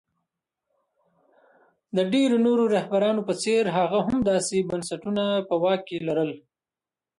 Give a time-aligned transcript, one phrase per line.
[1.95, 6.31] د ډېرو نورو رهبرانو په څېر هغه هم داسې بنسټونه په واک کې لرل.